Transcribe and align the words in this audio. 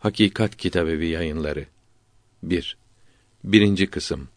Hakikat 0.00 0.56
Kitabevi 0.56 1.06
Yayınları 1.08 1.66
1. 2.42 2.76
Birinci 3.44 3.86
kısım 3.86 4.28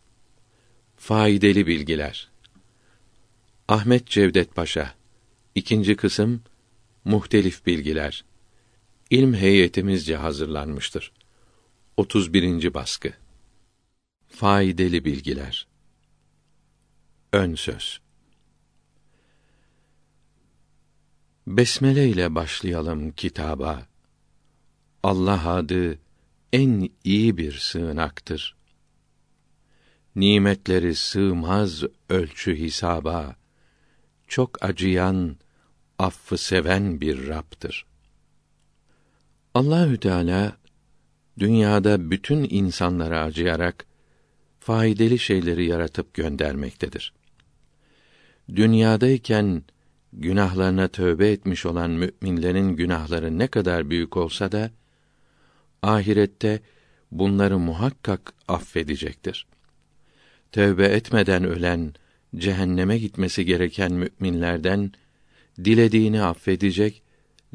Faydalı 0.98 1.68
bilgiler 1.68 2.30
Ahmet 3.68 4.08
Cevdet 4.08 4.56
Paşa 4.56 4.96
İkinci 5.56 5.96
kısım 5.96 6.42
Muhtelif 7.06 7.66
bilgiler 7.66 8.26
İlm 9.10 9.34
heyetimizce 9.34 10.16
hazırlanmıştır. 10.16 11.12
31. 11.98 12.74
baskı 12.74 13.14
Faydalı 14.28 15.06
bilgiler 15.06 15.68
Ön 17.34 17.56
söz 17.56 18.02
Besmele 21.48 22.10
ile 22.10 22.36
başlayalım 22.36 23.12
kitaba. 23.12 23.93
Allah 25.04 25.50
adı 25.50 26.00
en 26.54 26.90
iyi 27.04 27.38
bir 27.38 27.52
sığınaktır. 27.52 28.56
Nimetleri 30.16 30.96
sığmaz 30.96 31.84
ölçü 32.10 32.56
hisaba. 32.56 33.36
Çok 34.28 34.66
acıyan, 34.66 35.38
affı 36.00 36.38
seven 36.38 37.02
bir 37.02 37.28
Rabb'tır. 37.28 37.86
Allahü 39.54 40.00
Teala 40.00 40.58
dünyada 41.40 42.12
bütün 42.12 42.48
insanlara 42.50 43.24
acıyarak 43.24 43.86
faydalı 44.60 45.20
şeyleri 45.20 45.66
yaratıp 45.66 46.14
göndermektedir. 46.14 47.14
Dünyadayken 48.56 49.64
günahlarına 50.14 50.88
tövbe 50.88 51.32
etmiş 51.32 51.66
olan 51.66 51.92
müminlerin 51.92 52.70
günahları 52.70 53.38
ne 53.40 53.48
kadar 53.48 53.90
büyük 53.90 54.18
olsa 54.18 54.52
da 54.52 54.72
ahirette 55.84 56.62
bunları 57.12 57.60
muhakkak 57.60 58.34
affedecektir. 58.48 59.48
Tövbe 60.52 60.86
etmeden 60.86 61.44
ölen 61.44 61.94
cehenneme 62.36 62.98
gitmesi 62.98 63.46
gereken 63.46 63.94
müminlerden 63.94 64.92
dilediğini 65.64 66.24
affedecek, 66.24 67.02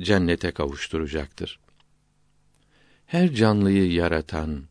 cennete 0.01 0.51
kavuşturacaktır. 0.51 1.59
Her 3.07 3.35
canlıyı 3.35 3.93
yaratan, 3.93 4.65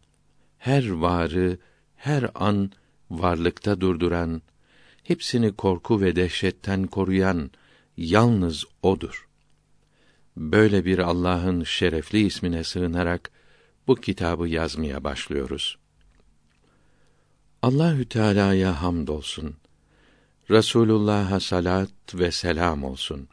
her 0.57 0.89
varı 0.89 1.57
her 1.95 2.29
an 2.35 2.71
varlıkta 3.09 3.81
durduran, 3.81 4.41
hepsini 5.03 5.51
korku 5.53 6.01
ve 6.01 6.15
dehşetten 6.15 6.87
koruyan 6.87 7.51
yalnız 7.97 8.65
odur. 8.83 9.27
Böyle 10.37 10.85
bir 10.85 10.99
Allah'ın 10.99 11.63
şerefli 11.63 12.25
ismine 12.25 12.63
sığınarak 12.63 13.31
bu 13.87 13.95
kitabı 13.95 14.47
yazmaya 14.47 15.03
başlıyoruz. 15.03 15.77
Allahü 17.61 18.09
Teala'ya 18.09 18.81
hamdolsun. 18.81 19.55
Resulullah'a 20.49 21.39
salat 21.39 21.91
ve 22.13 22.31
selam 22.31 22.83
olsun. 22.83 23.27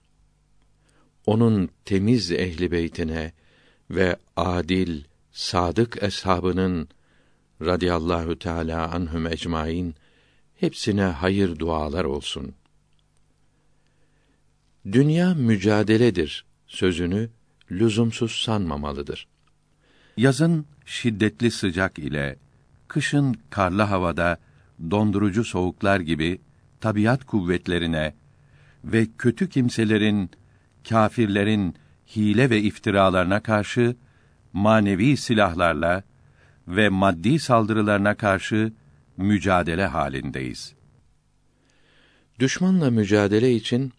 Onun 1.27 1.71
temiz 1.85 2.33
ehli 2.33 2.71
beytine 2.71 3.33
ve 3.91 4.17
adil, 4.37 5.05
sadık 5.33 6.03
eshabının 6.03 6.89
radıyallahu 7.63 8.39
teala 8.39 8.93
anhum 8.93 9.27
ecmaîn 9.27 9.95
hepsine 10.55 11.03
hayır 11.03 11.59
dualar 11.59 12.05
olsun. 12.05 12.55
Dünya 14.93 15.35
mücadeledir 15.35 16.45
sözünü 16.67 17.31
lüzumsuz 17.71 18.33
sanmamalıdır. 18.33 19.34
Yazın 20.17 20.67
şiddetli 20.85 21.51
sıcak 21.51 21.99
ile 21.99 22.37
kışın 22.89 23.37
karlı 23.51 23.83
havada 23.83 24.39
dondurucu 24.91 25.45
soğuklar 25.45 26.01
gibi 26.01 26.41
tabiat 26.81 27.25
kuvvetlerine 27.25 28.15
ve 28.85 29.07
kötü 29.19 29.49
kimselerin, 29.49 30.31
kâfirlerin 30.89 31.75
hile 32.17 32.51
ve 32.51 32.61
iftiralarına 32.61 33.41
karşı 33.41 33.97
manevi 34.53 35.17
silahlarla 35.17 36.03
ve 36.69 36.89
maddi 36.89 37.39
saldırılarına 37.39 38.15
karşı 38.15 38.73
mücadele 39.17 39.87
halindeyiz. 39.87 40.75
Düşmanla 42.39 42.91
mücadele 42.91 43.55
için 43.55 43.93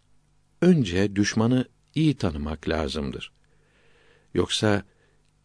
önce 0.61 1.15
düşmanı 1.15 1.65
iyi 1.95 2.17
tanımak 2.17 2.69
lazımdır. 2.69 3.31
Yoksa 4.33 4.83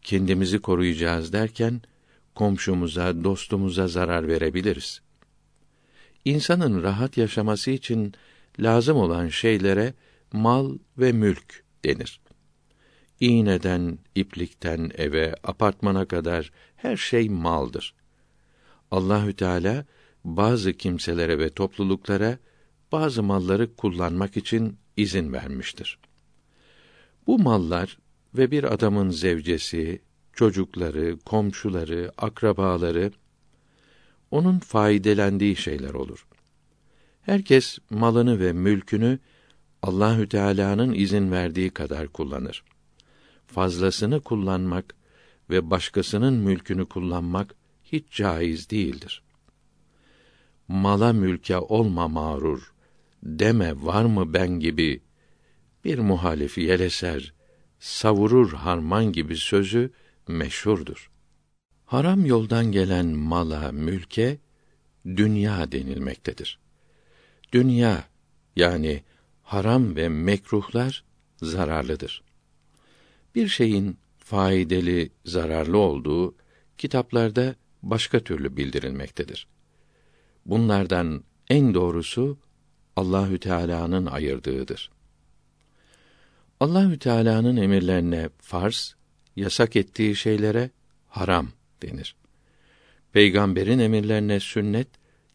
kendimizi 0.01 0.59
koruyacağız 0.59 1.33
derken 1.33 1.81
komşumuza, 2.35 3.23
dostumuza 3.23 3.87
zarar 3.87 4.27
verebiliriz. 4.27 5.01
İnsanın 6.25 6.83
rahat 6.83 7.17
yaşaması 7.17 7.71
için 7.71 8.13
lazım 8.59 8.97
olan 8.97 9.27
şeylere 9.27 9.93
mal 10.33 10.77
ve 10.97 11.11
mülk 11.11 11.63
denir. 11.85 12.21
İğneden, 13.19 13.99
iplikten 14.15 14.91
eve, 14.97 15.35
apartmana 15.43 16.05
kadar 16.05 16.51
her 16.75 16.97
şey 16.97 17.29
maldır. 17.29 17.93
Allahü 18.91 19.33
Teala 19.33 19.85
bazı 20.23 20.73
kimselere 20.73 21.39
ve 21.39 21.49
topluluklara 21.49 22.37
bazı 22.91 23.23
malları 23.23 23.75
kullanmak 23.75 24.37
için 24.37 24.77
izin 24.97 25.33
vermiştir. 25.33 25.99
Bu 27.27 27.39
mallar 27.39 27.97
ve 28.37 28.51
bir 28.51 28.73
adamın 28.73 29.09
zevcesi, 29.09 30.01
çocukları, 30.33 31.19
komşuları, 31.25 32.11
akrabaları 32.17 33.11
onun 34.31 34.59
faydelendiği 34.59 35.55
şeyler 35.55 35.93
olur. 35.93 36.27
Herkes 37.21 37.77
malını 37.89 38.39
ve 38.39 38.53
mülkünü 38.53 39.19
Allahü 39.81 40.29
Teala'nın 40.29 40.93
izin 40.93 41.31
verdiği 41.31 41.69
kadar 41.69 42.07
kullanır. 42.07 42.63
Fazlasını 43.47 44.21
kullanmak 44.21 44.95
ve 45.49 45.69
başkasının 45.69 46.33
mülkünü 46.33 46.85
kullanmak 46.85 47.55
hiç 47.83 48.11
caiz 48.11 48.69
değildir. 48.69 49.23
Mala 50.67 51.13
mülke 51.13 51.57
olma 51.57 52.07
mağrur, 52.07 52.73
deme 53.23 53.83
var 53.83 54.05
mı 54.05 54.33
ben 54.33 54.49
gibi 54.49 55.01
bir 55.85 55.99
muhalifi 55.99 56.61
yeleser, 56.61 57.33
savurur 57.81 58.53
harman 58.53 59.11
gibi 59.11 59.37
sözü 59.37 59.91
meşhurdur. 60.27 61.11
Haram 61.85 62.25
yoldan 62.25 62.71
gelen 62.71 63.05
mala, 63.05 63.71
mülke 63.71 64.37
dünya 65.05 65.71
denilmektedir. 65.71 66.59
Dünya 67.53 68.03
yani 68.55 69.03
haram 69.43 69.95
ve 69.95 70.09
mekruhlar 70.09 71.03
zararlıdır. 71.41 72.23
Bir 73.35 73.47
şeyin 73.47 73.97
faydalı, 74.17 75.09
zararlı 75.25 75.77
olduğu 75.77 76.35
kitaplarda 76.77 77.55
başka 77.83 78.19
türlü 78.19 78.57
bildirilmektedir. 78.57 79.47
Bunlardan 80.45 81.23
en 81.49 81.73
doğrusu 81.73 82.37
Allahü 82.95 83.39
Teala'nın 83.39 84.05
ayırdığıdır. 84.05 84.91
Allahü 86.61 86.99
Teala'nın 86.99 87.57
emirlerine 87.57 88.29
farz, 88.37 88.95
yasak 89.35 89.75
ettiği 89.75 90.15
şeylere 90.15 90.69
haram 91.07 91.49
denir. 91.81 92.15
Peygamberin 93.13 93.79
emirlerine 93.79 94.39
sünnet, 94.39 94.87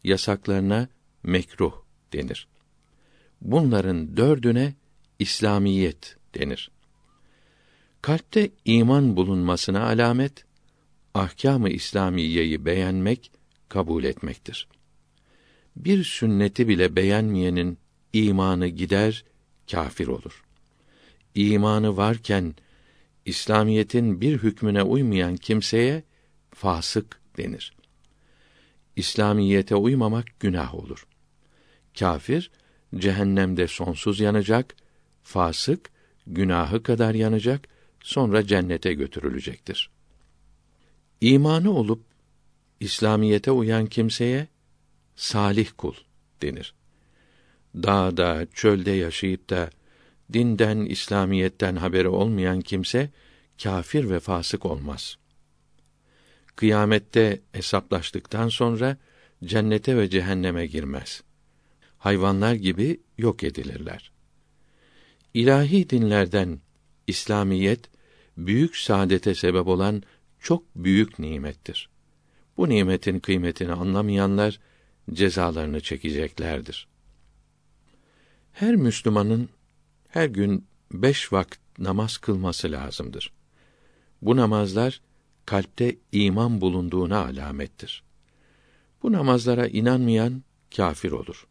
yasaklarına 0.03 0.87
mekruh 1.23 1.73
denir. 2.13 2.47
Bunların 3.41 4.17
dördüne 4.17 4.73
İslamiyet 5.19 6.17
denir. 6.35 6.71
Kalpte 8.01 8.49
iman 8.65 9.15
bulunmasına 9.15 9.85
alamet, 9.85 10.45
ahkâm-ı 11.13 11.69
İslamiyeyi 11.69 12.65
beğenmek, 12.65 13.31
kabul 13.69 14.03
etmektir. 14.03 14.67
Bir 15.75 16.03
sünneti 16.03 16.67
bile 16.67 16.95
beğenmeyenin 16.95 17.77
imanı 18.13 18.67
gider, 18.67 19.25
kâfir 19.71 20.07
olur. 20.07 20.46
İmanı 21.37 21.97
varken 21.97 22.55
İslamiyetin 23.25 24.21
bir 24.21 24.37
hükmüne 24.37 24.83
uymayan 24.83 25.35
kimseye 25.35 26.03
fasık 26.53 27.19
denir. 27.37 27.73
İslamiyete 28.95 29.75
uymamak 29.75 30.39
günah 30.39 30.75
olur. 30.75 31.07
Kafir 31.99 32.51
cehennemde 32.95 33.67
sonsuz 33.67 34.19
yanacak, 34.19 34.75
fasık 35.23 35.89
günahı 36.27 36.83
kadar 36.83 37.15
yanacak, 37.15 37.67
sonra 38.01 38.47
cennete 38.47 38.93
götürülecektir. 38.93 39.89
İmanı 41.21 41.71
olup 41.71 42.03
İslamiyete 42.79 43.51
uyan 43.51 43.85
kimseye 43.85 44.47
salih 45.15 45.69
kul 45.77 45.93
denir. 46.41 46.73
Dağda, 47.75 48.47
çölde 48.53 48.91
yaşayıp 48.91 49.49
da 49.49 49.69
dinden, 50.33 50.79
İslamiyetten 50.79 51.75
haberi 51.75 52.07
olmayan 52.07 52.61
kimse 52.61 53.09
kafir 53.63 54.09
ve 54.09 54.19
fasık 54.19 54.65
olmaz. 54.65 55.17
Kıyamette 56.55 57.41
hesaplaştıktan 57.51 58.49
sonra 58.49 58.97
cennete 59.43 59.97
ve 59.97 60.09
cehenneme 60.09 60.65
girmez. 60.65 61.23
Hayvanlar 61.97 62.53
gibi 62.53 62.99
yok 63.17 63.43
edilirler. 63.43 64.11
İlahi 65.33 65.89
dinlerden 65.89 66.59
İslamiyet 67.07 67.89
büyük 68.37 68.77
saadete 68.77 69.35
sebep 69.35 69.67
olan 69.67 70.03
çok 70.39 70.63
büyük 70.75 71.19
nimettir. 71.19 71.89
Bu 72.57 72.69
nimetin 72.69 73.19
kıymetini 73.19 73.71
anlamayanlar 73.71 74.59
cezalarını 75.13 75.81
çekeceklerdir. 75.81 76.87
Her 78.51 78.75
Müslümanın 78.75 79.49
her 80.17 80.25
gün 80.25 80.67
beş 80.91 81.33
vakit 81.33 81.59
namaz 81.79 82.17
kılması 82.17 82.71
lazımdır. 82.71 83.31
Bu 84.21 84.35
namazlar 84.35 85.01
kalpte 85.45 85.95
iman 86.11 86.61
bulunduğuna 86.61 87.25
alamettir. 87.25 88.03
Bu 89.03 89.11
namazlara 89.11 89.67
inanmayan 89.67 90.43
kafir 90.75 91.11
olur. 91.11 91.47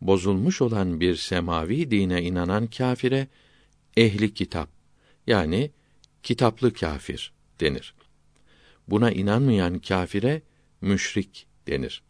Bozulmuş 0.00 0.62
olan 0.62 1.00
bir 1.00 1.16
semavi 1.16 1.90
dine 1.90 2.22
inanan 2.22 2.66
kafire 2.66 3.28
ehli 3.96 4.34
kitap 4.34 4.68
yani 5.26 5.70
kitaplı 6.22 6.72
kafir 6.72 7.32
denir. 7.60 7.94
Buna 8.88 9.10
inanmayan 9.10 9.78
kafire 9.78 10.42
müşrik 10.80 11.46
denir. 11.66 12.02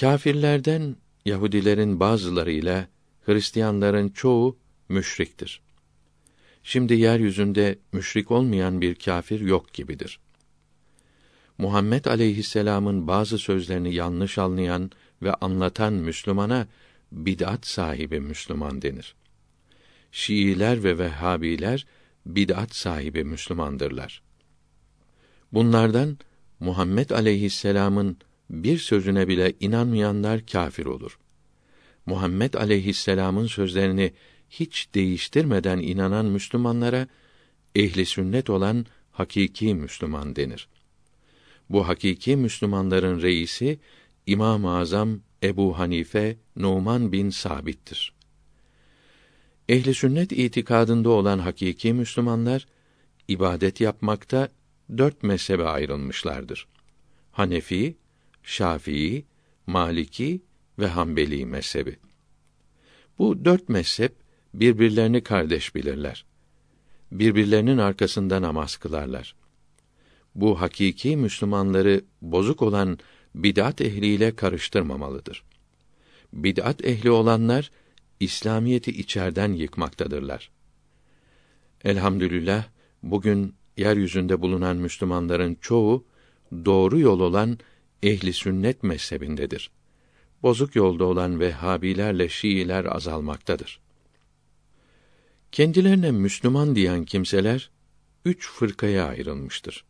Kafirlerden 0.00 0.96
Yahudilerin 1.24 2.00
bazılarıyla 2.00 2.88
Hristiyanların 3.28 4.08
çoğu 4.08 4.56
müşriktir. 4.88 5.60
Şimdi 6.62 6.94
yeryüzünde 6.94 7.78
müşrik 7.92 8.30
olmayan 8.30 8.80
bir 8.80 8.94
kafir 8.94 9.40
yok 9.40 9.72
gibidir. 9.72 10.20
Muhammed 11.58 12.04
aleyhisselam'ın 12.04 13.06
bazı 13.06 13.38
sözlerini 13.38 13.94
yanlış 13.94 14.38
anlayan 14.38 14.90
ve 15.22 15.34
anlatan 15.34 15.92
Müslümana 15.92 16.68
bid'at 17.12 17.66
sahibi 17.66 18.20
Müslüman 18.20 18.82
denir. 18.82 19.14
Şiiler 20.12 20.84
ve 20.84 20.98
Vehhabiler 20.98 21.86
bid'at 22.26 22.74
sahibi 22.74 23.24
Müslümandırlar. 23.24 24.22
Bunlardan 25.52 26.18
Muhammed 26.60 27.10
aleyhisselam'ın 27.10 28.16
bir 28.50 28.78
sözüne 28.78 29.28
bile 29.28 29.52
inanmayanlar 29.60 30.46
kafir 30.46 30.86
olur. 30.86 31.18
Muhammed 32.08 32.54
aleyhisselam'ın 32.54 33.46
sözlerini 33.46 34.12
hiç 34.50 34.88
değiştirmeden 34.94 35.78
inanan 35.78 36.26
Müslümanlara 36.26 37.06
ehli 37.74 38.06
sünnet 38.06 38.50
olan 38.50 38.86
hakiki 39.12 39.74
Müslüman 39.74 40.36
denir. 40.36 40.68
Bu 41.70 41.88
hakiki 41.88 42.36
Müslümanların 42.36 43.22
reisi 43.22 43.78
İmam-ı 44.26 44.76
Azam 44.76 45.20
Ebu 45.42 45.78
Hanife 45.78 46.36
Numan 46.56 47.12
bin 47.12 47.30
Sabit'tir. 47.30 48.12
Ehli 49.68 49.94
sünnet 49.94 50.32
itikadında 50.32 51.10
olan 51.10 51.38
hakiki 51.38 51.92
Müslümanlar 51.92 52.66
ibadet 53.28 53.80
yapmakta 53.80 54.48
dört 54.98 55.22
mezhebe 55.22 55.64
ayrılmışlardır. 55.64 56.66
Hanefi, 57.32 57.96
Şafii, 58.42 59.24
Maliki 59.66 60.40
ve 60.78 60.86
Hanbeli 60.86 61.46
mezhebi. 61.46 61.96
Bu 63.18 63.44
dört 63.44 63.68
mezhep 63.68 64.14
birbirlerini 64.54 65.22
kardeş 65.22 65.74
bilirler. 65.74 66.24
Birbirlerinin 67.12 67.78
arkasında 67.78 68.42
namaz 68.42 68.76
kılarlar. 68.76 69.34
Bu 70.34 70.60
hakiki 70.60 71.16
Müslümanları 71.16 72.04
bozuk 72.22 72.62
olan 72.62 72.98
bid'at 73.34 73.80
ehliyle 73.80 74.36
karıştırmamalıdır. 74.36 75.42
Bid'at 76.32 76.84
ehli 76.84 77.10
olanlar 77.10 77.70
İslamiyeti 78.20 78.90
içerden 78.90 79.52
yıkmaktadırlar. 79.52 80.50
Elhamdülillah 81.84 82.64
bugün 83.02 83.54
yeryüzünde 83.76 84.40
bulunan 84.40 84.76
Müslümanların 84.76 85.56
çoğu 85.60 86.04
doğru 86.64 86.98
yol 86.98 87.20
olan 87.20 87.58
ehli 88.02 88.32
sünnet 88.32 88.82
mezhebindedir. 88.82 89.70
Bozuk 90.42 90.76
yolda 90.76 91.04
olan 91.04 91.40
Vehhabilerle 91.40 92.28
Şiiler 92.28 92.84
azalmaktadır. 92.84 93.80
Kendilerine 95.52 96.10
Müslüman 96.10 96.76
diyen 96.76 97.04
kimseler 97.04 97.70
üç 98.24 98.48
fırkaya 98.48 99.06
ayrılmıştır. 99.06 99.84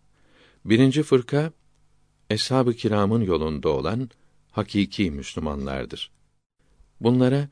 Birinci 0.65 1.03
fırka 1.03 1.53
eshab-ı 2.31 2.75
kiramın 2.75 3.23
yolunda 3.23 3.69
olan 3.69 4.11
hakiki 4.50 5.11
Müslümanlardır. 5.11 6.11
Bunlara 7.01 7.49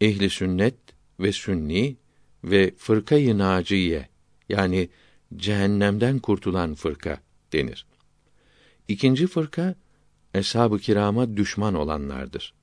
ehli 0.00 0.30
sünnet 0.30 0.74
ve 1.20 1.32
sünni 1.32 1.96
ve 2.44 2.74
fırkayı 2.78 3.38
naciye 3.38 4.08
yani 4.48 4.88
cehennemden 5.36 6.18
kurtulan 6.18 6.74
fırka 6.74 7.20
denir. 7.52 7.86
İkinci 8.88 9.26
fırka 9.26 9.74
eshab-ı 10.36 10.78
kirama 10.78 11.36
düşman 11.36 11.74
olanlardır. 11.74 12.54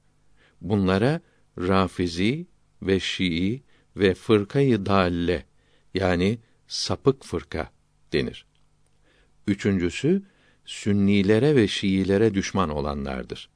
Bunlara 0.62 1.22
Rafizi 1.58 2.48
ve 2.82 3.00
Şii 3.00 3.64
ve 3.98 4.14
fırkayı 4.14 4.86
dalle 4.86 5.46
yani 5.94 6.40
sapık 6.68 7.26
fırka 7.26 7.72
denir. 8.14 8.46
Üçüncüsü 9.48 10.24
Sünnilere 10.66 11.56
ve 11.56 11.68
Şiilere 11.68 12.34
düşman 12.34 12.70
olanlardır. 12.70 13.50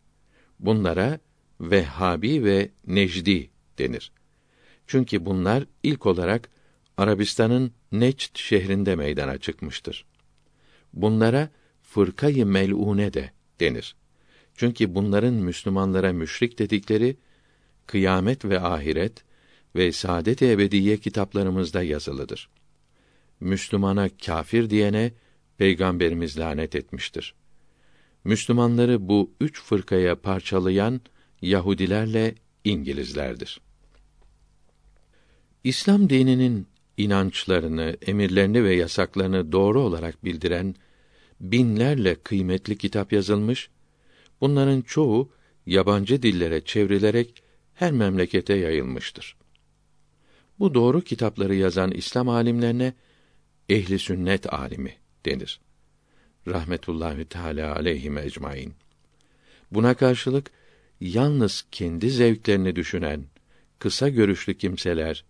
Bunlara 0.59 1.19
Vehhabi 1.61 2.43
ve 2.43 2.71
Necdi 2.87 3.49
denir. 3.77 4.11
Çünkü 4.87 5.25
bunlar 5.25 5.63
ilk 5.83 6.05
olarak 6.05 6.49
Arabistan'ın 6.97 7.71
Neçt 7.91 8.39
şehrinde 8.39 8.95
meydana 8.95 9.37
çıkmıştır. 9.37 10.05
Bunlara 10.93 11.49
fırkayı 11.81 12.45
melune 12.45 13.13
de 13.13 13.31
denir. 13.59 13.95
Çünkü 14.57 14.95
bunların 14.95 15.33
Müslümanlara 15.33 16.13
müşrik 16.13 16.59
dedikleri 16.59 17.17
kıyamet 17.87 18.45
ve 18.45 18.59
ahiret 18.59 19.23
ve 19.75 19.91
saadet 19.91 20.41
ebediye 20.41 20.97
kitaplarımızda 20.97 21.83
yazılıdır. 21.83 22.49
Müslümana 23.39 24.09
kafir 24.25 24.69
diyene 24.69 25.11
peygamberimiz 25.57 26.39
lanet 26.39 26.75
etmiştir. 26.75 27.35
Müslümanları 28.23 29.07
bu 29.07 29.31
üç 29.41 29.61
fırkaya 29.61 30.15
parçalayan 30.21 31.01
Yahudilerle 31.41 32.35
İngilizlerdir. 32.63 33.61
İslam 35.63 36.09
dininin 36.09 36.67
inançlarını, 36.97 37.97
emirlerini 38.07 38.63
ve 38.63 38.75
yasaklarını 38.75 39.51
doğru 39.51 39.81
olarak 39.81 40.25
bildiren 40.25 40.75
binlerle 41.39 42.15
kıymetli 42.15 42.77
kitap 42.77 43.13
yazılmış. 43.13 43.69
Bunların 44.41 44.81
çoğu 44.81 45.29
yabancı 45.65 46.21
dillere 46.21 46.61
çevrilerek 46.65 47.43
her 47.73 47.91
memlekete 47.91 48.53
yayılmıştır. 48.53 49.35
Bu 50.59 50.73
doğru 50.73 51.01
kitapları 51.01 51.55
yazan 51.55 51.91
İslam 51.91 52.29
alimlerine 52.29 52.93
ehli 53.69 53.99
sünnet 53.99 54.53
alimi 54.53 54.95
denir. 55.25 55.59
Rahmetullahi 56.47 57.25
Teala 57.25 57.75
aleyhi 57.75 58.19
ecmaîn. 58.19 58.73
Buna 59.71 59.93
karşılık 59.93 60.51
yalnız 61.01 61.65
kendi 61.71 62.09
zevklerini 62.09 62.75
düşünen 62.75 63.25
kısa 63.79 64.09
görüşlü 64.09 64.57
kimseler 64.57 65.25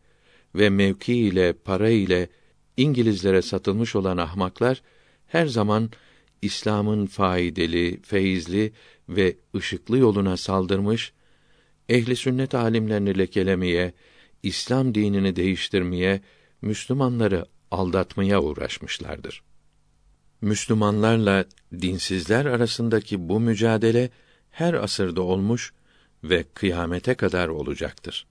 ve 0.55 0.69
mevki 0.69 1.13
ile 1.13 1.53
para 1.53 1.89
ile 1.89 2.29
İngilizlere 2.77 3.41
satılmış 3.41 3.95
olan 3.95 4.17
ahmaklar 4.17 4.81
her 5.27 5.45
zaman 5.45 5.89
İslam'ın 6.41 7.06
faydalı, 7.06 8.01
feyizli 8.01 8.74
ve 9.10 9.38
ışıklı 9.56 9.98
yoluna 9.98 10.38
saldırmış, 10.38 11.13
ehli 11.89 12.15
sünnet 12.15 12.56
alimlerini 12.56 13.17
lekelemeye, 13.17 13.94
İslam 14.44 14.96
dinini 14.96 15.36
değiştirmeye, 15.36 16.22
Müslümanları 16.62 17.46
aldatmaya 17.72 18.41
uğraşmışlardır. 18.41 19.44
Müslümanlarla 20.41 21.46
dinsizler 21.82 22.46
arasındaki 22.46 23.29
bu 23.29 23.39
mücadele 23.39 24.10
her 24.51 24.74
asırda 24.74 25.22
olmuş 25.22 25.74
ve 26.24 26.44
kıyamete 26.53 27.15
kadar 27.15 27.48
olacaktır. 27.48 28.27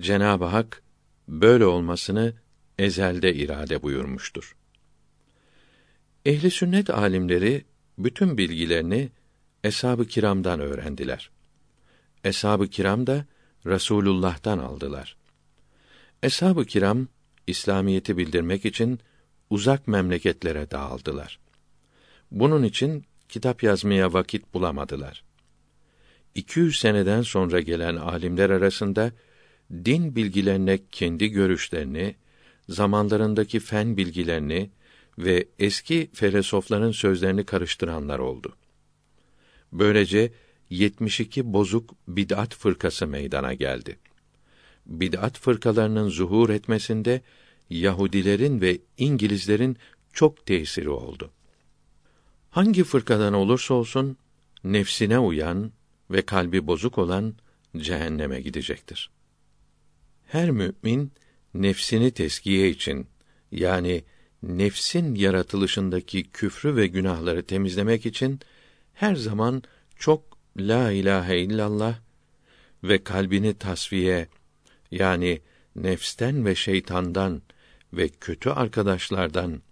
Cenab-ı 0.00 0.44
Hak 0.44 0.82
böyle 1.28 1.66
olmasını 1.66 2.34
ezelde 2.78 3.34
irade 3.34 3.82
buyurmuştur. 3.82 4.56
Ehli 6.24 6.50
sünnet 6.50 6.90
alimleri 6.90 7.64
bütün 7.98 8.38
bilgilerini 8.38 9.10
eshab-ı 9.64 10.06
kiramdan 10.06 10.60
öğrendiler. 10.60 11.30
Eshab-ı 12.24 12.68
kiram 12.68 13.06
da 13.06 13.26
Resulullah'tan 13.66 14.58
aldılar. 14.58 15.16
Eshab-ı 16.22 16.64
kiram 16.64 17.08
İslamiyeti 17.46 18.16
bildirmek 18.16 18.64
için 18.64 19.00
uzak 19.50 19.88
memleketlere 19.88 20.70
dağıldılar. 20.70 21.38
Bunun 22.30 22.62
için 22.62 23.04
kitap 23.28 23.62
yazmaya 23.62 24.12
vakit 24.12 24.54
bulamadılar. 24.54 25.24
200 26.34 26.78
seneden 26.78 27.22
sonra 27.22 27.60
gelen 27.60 27.96
alimler 27.96 28.50
arasında 28.50 29.12
din 29.70 30.16
bilgilerine 30.16 30.78
kendi 30.92 31.28
görüşlerini, 31.28 32.14
zamanlarındaki 32.68 33.60
fen 33.60 33.96
bilgilerini 33.96 34.70
ve 35.18 35.48
eski 35.58 36.10
felsefeler'in 36.14 36.90
sözlerini 36.90 37.44
karıştıranlar 37.44 38.18
oldu. 38.18 38.56
Böylece 39.72 40.32
72 40.70 41.52
bozuk 41.52 41.94
bid'at 42.08 42.54
fırkası 42.54 43.06
meydana 43.06 43.54
geldi. 43.54 43.98
Bid'at 44.86 45.38
fırkalarının 45.38 46.08
zuhur 46.08 46.50
etmesinde 46.50 47.20
Yahudilerin 47.70 48.60
ve 48.60 48.78
İngilizlerin 48.98 49.76
çok 50.12 50.46
tesiri 50.46 50.88
oldu. 50.88 51.30
Hangi 52.50 52.84
fırkadan 52.84 53.34
olursa 53.34 53.74
olsun 53.74 54.16
nefsine 54.64 55.18
uyan 55.18 55.72
ve 56.10 56.22
kalbi 56.22 56.66
bozuk 56.66 56.98
olan 56.98 57.34
cehenneme 57.76 58.40
gidecektir. 58.40 59.10
Her 60.26 60.50
mümin 60.50 61.12
nefsini 61.54 62.10
teskiye 62.10 62.70
için 62.70 63.06
yani 63.52 64.04
nefsin 64.48 65.14
yaratılışındaki 65.14 66.30
küfrü 66.30 66.76
ve 66.76 66.86
günahları 66.86 67.42
temizlemek 67.42 68.06
için 68.06 68.40
her 68.94 69.14
zaman 69.14 69.62
çok 69.96 70.22
la 70.56 70.90
ilahe 70.90 71.38
illallah 71.38 71.94
ve 72.84 73.04
kalbini 73.04 73.54
tasfiye 73.54 74.28
yani 74.90 75.40
nefsten 75.76 76.46
ve 76.46 76.54
şeytandan 76.54 77.42
ve 77.92 78.08
kötü 78.08 78.50
arkadaşlardan 78.50 79.62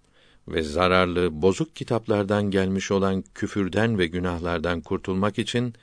ve 0.49 0.63
zararlı 0.63 1.43
bozuk 1.43 1.77
kitaplardan 1.77 2.51
gelmiş 2.51 2.91
olan 2.91 3.25
küfürden 3.35 3.99
ve 3.99 4.07
günahlardan 4.07 4.81
kurtulmak 4.81 5.39
için 5.39 5.75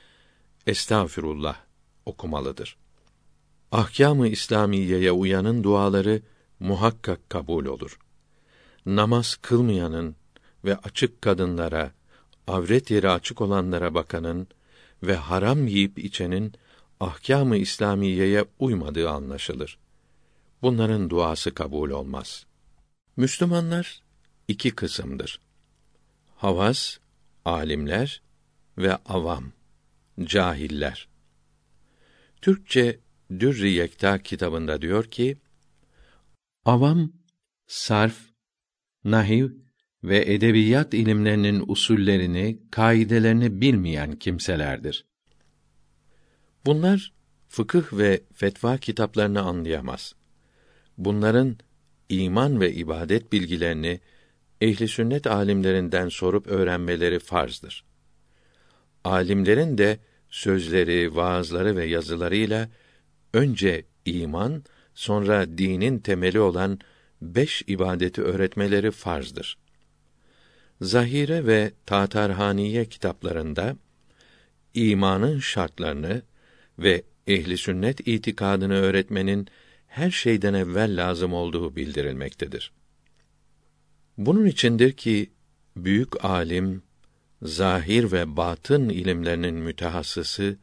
estağfirullah 0.66 1.56
okumalıdır. 2.06 2.76
Ahkâm-ı 3.72 4.28
İslamiyeye 4.28 5.12
uyanın 5.12 5.62
duaları 5.62 6.22
muhakkak 6.60 7.30
kabul 7.30 7.66
olur. 7.66 7.98
Namaz 8.86 9.36
kılmayanın 9.42 10.16
ve 10.64 10.76
açık 10.76 11.22
kadınlara, 11.22 11.92
avret 12.46 12.90
yeri 12.90 13.10
açık 13.10 13.40
olanlara 13.40 13.94
bakanın 13.94 14.48
ve 15.02 15.16
haram 15.16 15.66
yiyip 15.66 15.98
içenin 15.98 16.52
ahkâm-ı 17.00 17.56
İslamiyeye 17.56 18.44
uymadığı 18.58 19.10
anlaşılır. 19.10 19.78
Bunların 20.62 21.10
duası 21.10 21.54
kabul 21.54 21.90
olmaz. 21.90 22.46
Müslümanlar 23.16 24.02
iki 24.48 24.70
kısımdır. 24.70 25.40
Havas, 26.36 26.98
alimler 27.44 28.22
ve 28.78 28.96
avam, 28.96 29.52
cahiller. 30.24 31.08
Türkçe 32.42 32.98
Dürri 33.30 33.70
Yekta 33.70 34.22
kitabında 34.22 34.82
diyor 34.82 35.04
ki: 35.04 35.36
Avam 36.64 37.12
sarf, 37.66 38.29
nahiv 39.04 39.50
ve 40.04 40.34
edebiyat 40.34 40.94
ilimlerinin 40.94 41.64
usullerini, 41.66 42.58
kaidelerini 42.70 43.60
bilmeyen 43.60 44.16
kimselerdir. 44.16 45.06
Bunlar 46.66 47.12
fıkıh 47.48 47.92
ve 47.92 48.20
fetva 48.34 48.78
kitaplarını 48.78 49.42
anlayamaz. 49.42 50.14
Bunların 50.98 51.56
iman 52.08 52.60
ve 52.60 52.72
ibadet 52.72 53.32
bilgilerini 53.32 54.00
ehli 54.60 54.88
sünnet 54.88 55.26
alimlerinden 55.26 56.08
sorup 56.08 56.46
öğrenmeleri 56.46 57.18
farzdır. 57.18 57.84
Alimlerin 59.04 59.78
de 59.78 59.98
sözleri, 60.30 61.16
vaazları 61.16 61.76
ve 61.76 61.84
yazılarıyla 61.84 62.68
önce 63.34 63.84
iman, 64.04 64.64
sonra 64.94 65.58
dinin 65.58 65.98
temeli 65.98 66.40
olan 66.40 66.78
beş 67.22 67.62
ibadeti 67.66 68.22
öğretmeleri 68.22 68.90
farzdır. 68.90 69.58
Zahire 70.80 71.46
ve 71.46 71.72
Tatarhaniye 71.86 72.84
kitaplarında 72.84 73.76
imanın 74.74 75.38
şartlarını 75.38 76.22
ve 76.78 77.02
ehli 77.26 77.56
sünnet 77.58 78.08
itikadını 78.08 78.74
öğretmenin 78.74 79.48
her 79.86 80.10
şeyden 80.10 80.54
evvel 80.54 80.96
lazım 80.96 81.32
olduğu 81.32 81.76
bildirilmektedir. 81.76 82.72
Bunun 84.18 84.46
içindir 84.46 84.92
ki 84.92 85.30
büyük 85.76 86.24
alim, 86.24 86.82
zahir 87.42 88.12
ve 88.12 88.36
batın 88.36 88.88
ilimlerinin 88.88 89.54
mütehassısı 89.54 90.56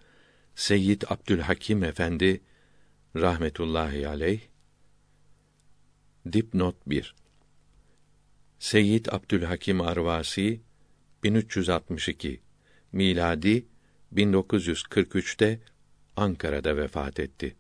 Seyyid 0.56 1.02
Abdülhakim 1.10 1.84
Efendi 1.84 2.42
rahmetullahi 3.16 4.08
aleyh 4.08 4.40
dipnot 6.34 6.76
1 6.88 7.16
Seyyid 8.60 9.06
Abdülhakim 9.06 9.82
Arvasi 9.82 10.62
1362 11.24 12.42
miladi 12.92 13.66
1943'te 14.16 15.60
Ankara'da 16.16 16.78
vefat 16.78 17.20
etti. 17.20 17.56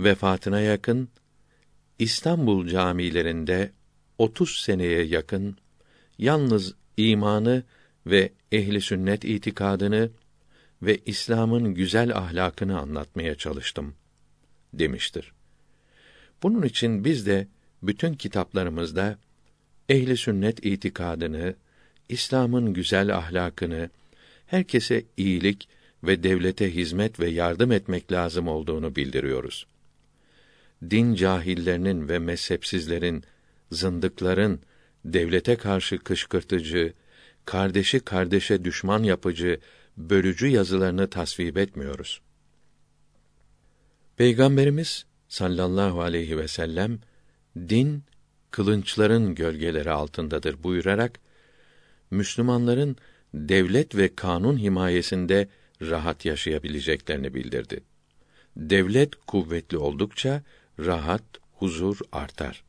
Vefatına 0.00 0.60
yakın 0.60 1.08
İstanbul 1.98 2.68
camilerinde 2.68 3.72
30 4.18 4.60
seneye 4.60 5.02
yakın 5.02 5.56
yalnız 6.18 6.74
imanı 6.96 7.62
ve 8.06 8.32
ehli 8.52 8.80
sünnet 8.80 9.24
itikadını 9.24 10.10
ve 10.82 10.98
İslam'ın 11.06 11.74
güzel 11.74 12.16
ahlakını 12.16 12.78
anlatmaya 12.78 13.34
çalıştım 13.34 13.94
demiştir. 14.72 15.37
Bunun 16.42 16.62
için 16.62 17.04
biz 17.04 17.26
de 17.26 17.46
bütün 17.82 18.14
kitaplarımızda 18.14 19.18
ehli 19.88 20.16
sünnet 20.16 20.66
itikadını, 20.66 21.54
İslam'ın 22.08 22.74
güzel 22.74 23.16
ahlakını, 23.16 23.90
herkese 24.46 25.04
iyilik 25.16 25.68
ve 26.04 26.22
devlete 26.22 26.74
hizmet 26.74 27.20
ve 27.20 27.28
yardım 27.28 27.72
etmek 27.72 28.12
lazım 28.12 28.48
olduğunu 28.48 28.96
bildiriyoruz. 28.96 29.66
Din 30.90 31.14
cahillerinin 31.14 32.08
ve 32.08 32.18
mezhepsizlerin, 32.18 33.24
zındıkların 33.72 34.60
devlete 35.04 35.56
karşı 35.56 35.98
kışkırtıcı, 35.98 36.92
kardeşi 37.44 38.00
kardeşe 38.00 38.64
düşman 38.64 39.02
yapıcı, 39.02 39.60
bölücü 39.96 40.46
yazılarını 40.46 41.10
tasvip 41.10 41.58
etmiyoruz. 41.58 42.20
Peygamberimiz 44.16 45.06
sallallahu 45.28 46.02
aleyhi 46.02 46.38
ve 46.38 46.48
sellem 46.48 46.98
din 47.56 48.02
kılınçların 48.50 49.34
gölgeleri 49.34 49.90
altındadır 49.90 50.62
buyurarak 50.62 51.20
Müslümanların 52.10 52.96
devlet 53.34 53.96
ve 53.96 54.14
kanun 54.14 54.58
himayesinde 54.58 55.48
rahat 55.82 56.24
yaşayabileceklerini 56.24 57.34
bildirdi. 57.34 57.80
Devlet 58.56 59.14
kuvvetli 59.26 59.78
oldukça 59.78 60.42
rahat, 60.78 61.22
huzur 61.52 61.98
artar. 62.12 62.64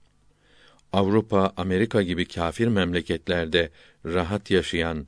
Avrupa, 0.94 1.54
Amerika 1.58 2.02
gibi 2.02 2.26
kâfir 2.26 2.68
memleketlerde 2.68 3.70
rahat 4.06 4.52
yaşayan, 4.52 5.08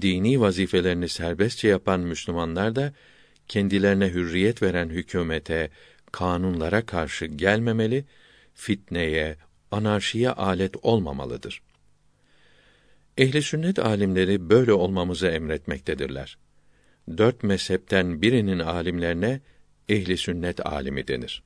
dini 0.00 0.40
vazifelerini 0.40 1.08
serbestçe 1.08 1.68
yapan 1.68 2.00
Müslümanlar 2.00 2.76
da 2.76 2.92
kendilerine 3.48 4.08
hürriyet 4.08 4.62
veren 4.62 4.88
hükümete, 4.88 5.70
kanunlara 6.12 6.86
karşı 6.86 7.26
gelmemeli, 7.26 8.04
fitneye, 8.54 9.36
anarşiye 9.70 10.30
alet 10.30 10.76
olmamalıdır. 10.82 11.62
Ehli 13.18 13.42
sünnet 13.42 13.78
alimleri 13.78 14.50
böyle 14.50 14.72
olmamızı 14.72 15.26
emretmektedirler. 15.26 16.38
Dört 17.18 17.42
mezhepten 17.42 18.22
birinin 18.22 18.58
alimlerine 18.58 19.40
ehli 19.88 20.16
sünnet 20.16 20.66
alimi 20.66 21.08
denir. 21.08 21.42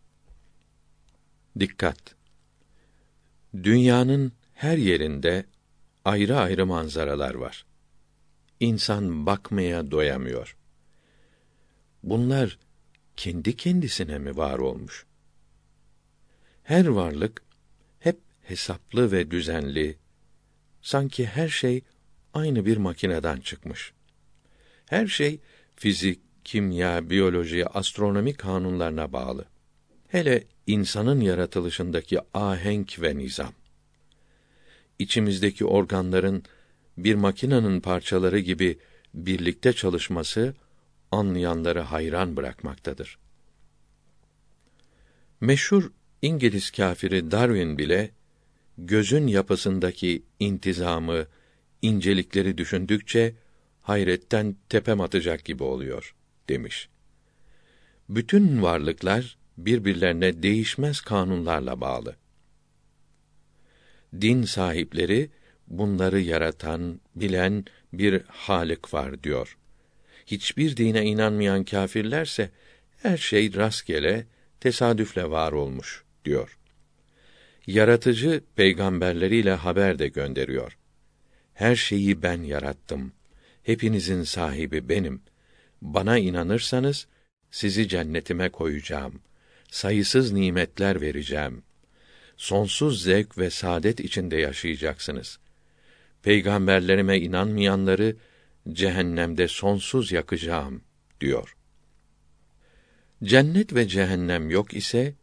Dikkat! 1.61 2.15
Dünyanın 3.63 4.33
her 4.55 4.77
yerinde 4.77 5.45
ayrı 6.05 6.37
ayrı 6.37 6.67
manzaralar 6.67 7.35
var. 7.35 7.67
İnsan 8.61 9.27
bakmaya 9.27 9.91
doyamıyor. 9.91 10.57
Bunlar 12.03 12.59
kendi 13.17 13.57
kendisine 13.57 14.19
mi 14.19 14.37
var 14.37 14.59
olmuş? 14.59 15.07
Her 16.63 16.87
varlık 16.87 17.43
hep 18.01 18.19
hesaplı 18.43 19.13
ve 19.13 19.31
düzenli, 19.31 19.97
sanki 20.83 21.27
her 21.27 21.49
şey 21.49 21.83
aynı 22.35 22.67
bir 22.67 22.77
makineden 22.77 23.41
çıkmış. 23.41 23.93
Her 24.87 25.07
şey 25.07 25.41
fizik, 25.77 26.21
kimya, 26.45 27.11
biyoloji, 27.11 27.67
astronomi 27.67 28.35
kanunlarına 28.35 29.13
bağlı. 29.13 29.45
Hele 30.09 30.45
insanın 30.67 31.21
yaratılışındaki 31.21 32.19
ahenk 32.35 33.03
ve 33.03 33.19
nizam. 33.19 33.53
İçimizdeki 34.99 35.65
organların 35.65 36.45
bir 36.99 37.15
makinenin 37.15 37.81
parçaları 37.81 38.39
gibi 38.39 38.79
birlikte 39.15 39.73
çalışması 39.73 40.55
anlayanları 41.13 41.81
hayran 41.81 42.37
bırakmaktadır. 42.37 43.19
Meşhur 45.41 45.91
İngiliz 46.23 46.71
kâfiri 46.71 47.31
Darwin 47.31 47.79
bile 47.79 48.11
gözün 48.79 49.27
yapısındaki 49.27 50.23
intizamı, 50.41 51.27
incelikleri 51.83 52.59
düşündükçe 52.59 53.35
hayretten 53.83 54.57
tepem 54.69 55.01
atacak 55.01 55.45
gibi 55.45 55.63
oluyor 55.63 56.15
demiş. 56.49 56.89
Bütün 58.09 58.63
varlıklar 58.63 59.39
birbirlerine 59.59 60.43
değişmez 60.43 61.01
kanunlarla 61.01 61.81
bağlı. 61.81 62.17
Din 64.21 64.43
sahipleri 64.43 65.31
bunları 65.69 66.21
yaratan, 66.21 67.01
bilen 67.17 67.65
bir 67.93 68.23
Halik 68.23 68.95
var 68.95 69.23
diyor. 69.23 69.59
Hiçbir 70.33 70.77
dine 70.77 71.05
inanmayan 71.05 71.65
kâfirlerse 71.65 72.51
her 73.03 73.17
şey 73.17 73.55
rastgele, 73.55 74.27
tesadüfle 74.61 75.31
var 75.31 75.53
olmuş 75.53 76.05
diyor. 76.25 76.59
Yaratıcı 77.67 78.41
peygamberleriyle 78.57 79.53
haber 79.53 79.99
de 79.99 80.09
gönderiyor. 80.09 80.79
Her 81.55 81.77
şeyi 81.77 82.23
ben 82.23 82.43
yarattım. 82.43 83.13
Hepinizin 83.63 84.23
sahibi 84.23 84.89
benim. 84.89 85.23
Bana 85.83 86.19
inanırsanız 86.19 87.07
sizi 87.51 87.89
cennetime 87.89 88.49
koyacağım. 88.49 89.21
Sayısız 89.71 90.33
nimetler 90.33 91.01
vereceğim. 91.01 91.63
Sonsuz 92.37 93.03
zevk 93.03 93.39
ve 93.39 93.51
saadet 93.51 94.01
içinde 94.01 94.37
yaşayacaksınız. 94.37 95.39
Peygamberlerime 96.23 97.19
inanmayanları 97.19 98.17
cehennemde 98.73 99.49
sonsuz 99.49 100.13
yakacağım 100.13 100.83
diyor. 101.21 101.57
Cennet 103.25 103.75
ve 103.75 103.89
cehennem 103.89 104.51
yok 104.51 104.75
ise 104.75 105.15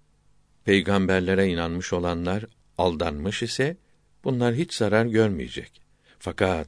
peygamberlere 0.66 1.48
inanmış 1.48 1.94
olanlar 1.94 2.46
aldanmış 2.78 3.44
ise 3.44 3.78
bunlar 4.24 4.56
hiç 4.56 4.74
zarar 4.74 5.06
görmeyecek. 5.06 5.82
Fakat 6.20 6.68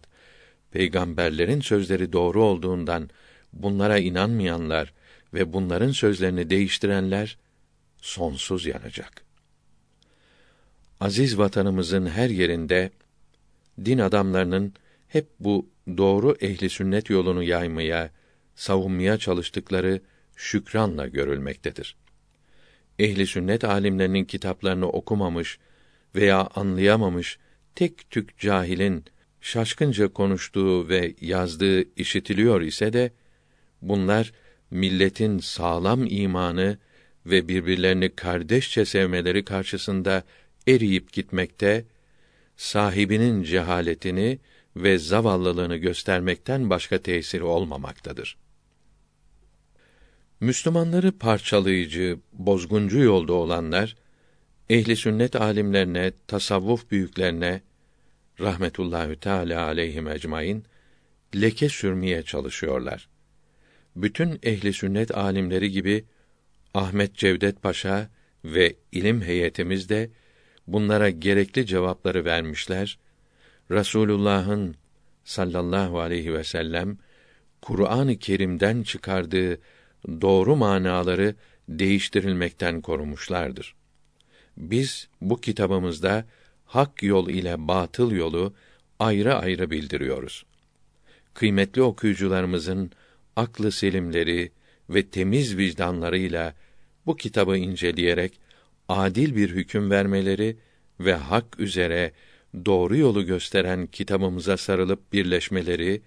peygamberlerin 0.72 1.62
sözleri 1.62 2.14
doğru 2.14 2.44
olduğundan 2.44 3.10
bunlara 3.54 3.98
inanmayanlar 3.98 4.94
ve 5.34 5.54
bunların 5.54 5.92
sözlerini 5.92 6.50
değiştirenler 6.50 7.38
sonsuz 8.02 8.66
yanacak. 8.66 9.26
Aziz 11.00 11.38
vatanımızın 11.38 12.06
her 12.06 12.30
yerinde 12.30 12.92
din 13.86 13.98
adamlarının 13.98 14.74
hep 15.12 15.28
bu 15.40 15.70
doğru 15.98 16.36
ehli 16.42 16.70
sünnet 16.70 17.10
yolunu 17.10 17.44
yaymaya, 17.44 18.12
savunmaya 18.56 19.18
çalıştıkları 19.18 20.02
şükranla 20.36 21.08
görülmektedir. 21.08 21.96
Ehli 23.00 23.28
sünnet 23.28 23.64
alimlerinin 23.64 24.26
kitaplarını 24.26 24.90
okumamış 24.90 25.60
veya 26.16 26.50
anlayamamış 26.56 27.40
tek 27.76 28.10
tük 28.10 28.40
cahilin 28.40 29.06
şaşkınca 29.42 30.08
konuştuğu 30.08 30.90
ve 30.90 31.16
yazdığı 31.22 32.00
işitiliyor 32.00 32.62
ise 32.62 32.94
de 32.94 33.12
bunlar 33.82 34.34
milletin 34.72 35.40
sağlam 35.40 36.06
imanı 36.10 36.78
ve 37.26 37.48
birbirlerini 37.48 38.16
kardeşçe 38.16 38.86
sevmeleri 38.86 39.46
karşısında 39.46 40.24
eriyip 40.68 41.14
gitmekte, 41.14 41.86
sahibinin 42.58 43.44
cehaletini 43.44 44.40
ve 44.76 44.98
zavallılığını 44.98 45.76
göstermekten 45.76 46.70
başka 46.70 46.98
tesiri 46.98 47.44
olmamaktadır. 47.44 48.38
Müslümanları 50.40 51.12
parçalayıcı, 51.12 52.20
bozguncu 52.34 53.00
yolda 53.00 53.34
olanlar 53.34 53.96
ehli 54.70 54.96
sünnet 54.96 55.36
alimlerine, 55.36 56.12
tasavvuf 56.28 56.92
büyüklerine 56.92 57.62
rahmetullahü 58.40 59.16
teala 59.16 59.66
aleyhim 59.66 60.08
ecmaîn 60.08 60.64
leke 61.36 61.70
sürmeye 61.70 62.24
çalışıyorlar. 62.24 63.10
Bütün 63.96 64.40
ehli 64.44 64.74
sünnet 64.74 65.18
alimleri 65.18 65.72
gibi 65.72 66.06
Ahmet 66.74 67.16
Cevdet 67.16 67.62
Paşa 67.62 68.10
ve 68.46 68.76
ilim 68.92 69.22
heyetimiz 69.22 69.90
de 69.90 70.10
bunlara 70.68 71.10
gerekli 71.10 71.66
cevapları 71.66 72.26
vermişler. 72.26 73.00
Rasulullah'ın 73.72 74.76
sallallahu 75.24 76.00
aleyhi 76.00 76.34
ve 76.34 76.44
sellem 76.44 76.98
Kur'an-ı 77.62 78.18
Kerim'den 78.18 78.84
çıkardığı 78.84 79.58
doğru 80.22 80.56
manaları 80.56 81.36
değiştirilmekten 81.70 82.82
korumuşlardır. 82.82 83.76
Biz 84.58 85.08
bu 85.22 85.42
kitabımızda 85.42 86.26
hak 86.66 87.04
yol 87.04 87.30
ile 87.30 87.68
batıl 87.68 88.12
yolu 88.12 88.54
ayrı 89.00 89.36
ayrı 89.36 89.72
bildiriyoruz. 89.72 90.46
Kıymetli 91.34 91.82
okuyucularımızın 91.82 92.92
aklı 93.36 93.72
selimleri 93.72 94.52
ve 94.90 95.08
temiz 95.08 95.58
vicdanlarıyla 95.58 96.56
bu 97.06 97.16
kitabı 97.16 97.58
inceleyerek 97.58 98.40
adil 98.90 99.36
bir 99.36 99.50
hüküm 99.50 99.92
vermeleri 99.92 100.58
ve 101.00 101.14
hak 101.14 101.60
üzere 101.60 102.12
doğru 102.66 102.98
yolu 102.98 103.26
gösteren 103.26 103.88
kitabımıza 103.88 104.58
sarılıp 104.58 105.14
birleşmeleri, 105.14 106.02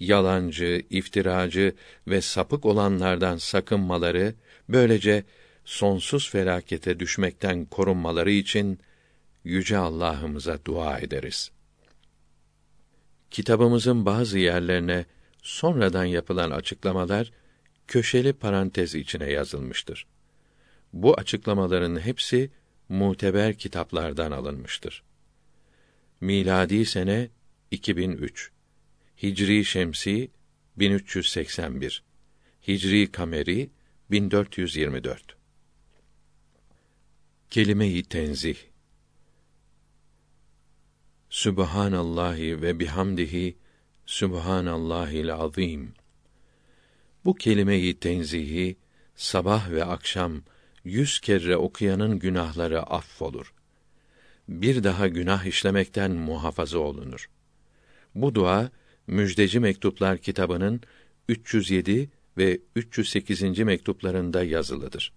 yalancı, 0.00 0.82
iftiracı 0.90 1.74
ve 2.08 2.20
sapık 2.20 2.66
olanlardan 2.66 3.36
sakınmaları, 3.36 4.34
böylece 4.68 5.24
sonsuz 5.64 6.30
felakete 6.30 7.00
düşmekten 7.00 7.64
korunmaları 7.64 8.30
için 8.30 8.78
yüce 9.44 9.76
Allah'ımıza 9.76 10.58
dua 10.64 10.98
ederiz. 10.98 11.50
Kitabımızın 13.30 14.06
bazı 14.06 14.38
yerlerine 14.38 15.04
sonradan 15.42 16.04
yapılan 16.04 16.50
açıklamalar 16.50 17.32
köşeli 17.86 18.32
parantez 18.32 18.94
içine 18.94 19.32
yazılmıştır. 19.32 20.06
Bu 20.92 21.14
açıklamaların 21.14 22.00
hepsi 22.00 22.50
muteber 22.88 23.54
kitaplardan 23.54 24.30
alınmıştır. 24.30 25.02
Miladi 26.20 26.86
sene 26.86 27.30
2003. 27.70 28.50
Hicri 29.22 29.64
şemsi 29.64 30.30
1381. 30.78 32.02
Hicri 32.68 33.12
kameri 33.12 33.70
1424. 34.10 35.36
Kelime-i 37.50 38.02
tenzih 38.02 38.56
Sübhanallahi 41.30 42.62
ve 42.62 42.80
bihamdihi 42.80 43.56
Sübhanallahil 44.06 45.34
azim. 45.34 45.94
Bu 47.24 47.34
kelimeyi 47.34 48.00
tenzihi 48.00 48.76
sabah 49.16 49.70
ve 49.70 49.84
akşam 49.84 50.42
yüz 50.84 51.20
kere 51.20 51.56
okuyanın 51.56 52.18
günahları 52.18 52.82
affolur. 52.82 53.54
Bir 54.48 54.84
daha 54.84 55.08
günah 55.08 55.44
işlemekten 55.44 56.10
muhafaza 56.10 56.78
olunur. 56.78 57.30
Bu 58.14 58.34
dua 58.34 58.70
Müjdeci 59.06 59.60
Mektuplar 59.60 60.18
kitabının 60.18 60.80
307 61.28 62.10
ve 62.38 62.60
308. 62.76 63.58
mektuplarında 63.58 64.44
yazılıdır. 64.44 65.12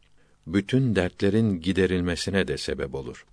Bütün 0.47 0.95
dertlerin 0.95 1.61
giderilmesine 1.61 2.47
de 2.47 2.57
sebep 2.57 2.95
olur. 2.95 3.25